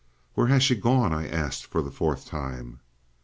[0.33, 2.79] "Where has she gone?" I asked for the fourth time.